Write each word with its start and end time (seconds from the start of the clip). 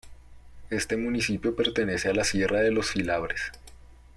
Este 0.71 0.97
municipio 0.97 1.55
pertenece 1.55 2.09
a 2.09 2.15
la 2.15 2.23
Sierra 2.23 2.59
de 2.61 2.71
los 2.71 2.89
Filabres. 2.89 3.51